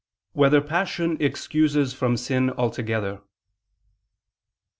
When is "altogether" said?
2.49-3.21